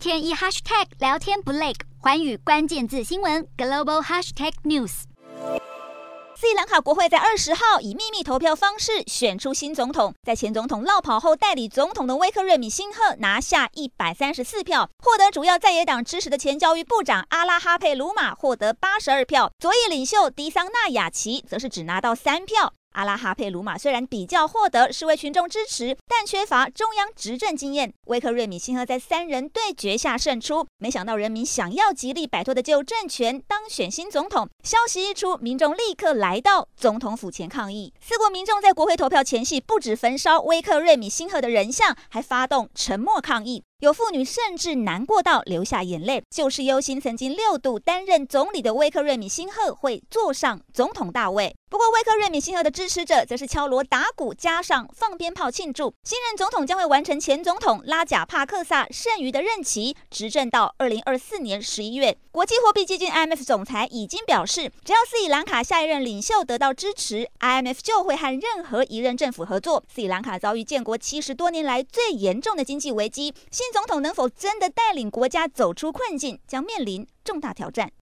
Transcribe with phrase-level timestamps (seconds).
[0.00, 5.02] 天一 hashtag 聊天不累，寰宇关键字新闻 global hashtag news。
[6.34, 22.72] 斯里兰卡国会在二十号以秘密投票方式选出新总统，在前总统落跑后，代理总统的威克瑞米辛赫拿下一百三十四票，获得主要在野党支持的前教育部长阿拉哈佩鲁马获得八十二票，左翼领袖迪桑纳雅琪则是只拿到三票。
[22.92, 27.92] 阿拉哈佩鲁马虽然比较获得示威群众支持，但缺乏中央执政经验。
[28.06, 34.48] 威克瑞米辛赫在三人对决下胜出，没想到人民想要极力摆脱的旧政权当选新总统。
[34.64, 37.94] 消息一出，民众立刻来到总统府前抗议。
[38.00, 43.62] 四国民众在国会投票前夕，不止焚烧威克瑞米辛赫的人像，还发动沉默抗议。
[43.80, 51.56] 有妇女甚至难过到流下眼泪，就是忧心曾经六度担任总理的威克瑞米辛赫会坐上总统大位。
[51.70, 55.94] 不过，威克瑞米辛赫的支持者则是敲锣打鼓，加上放鞭炮庆祝。
[56.02, 62.18] 新任总统将会完成前总统拉贾帕克萨剩余的任期，执政到二零二四年十一月。
[62.32, 69.82] 国际货币基金 IMF 总裁已经表示，只要斯里兰卡下一任领袖得到支持，IMF 就会和任何一任政府合作。
[69.88, 77.92] 斯里兰卡遭遇建国七十多年来最严重的经济危机，新总统能否真的带领国家走出困境，将面临重大挑战。